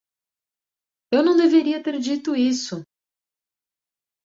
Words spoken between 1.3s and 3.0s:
deveria ter dito isso!